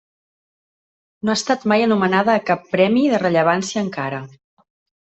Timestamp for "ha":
1.35-1.35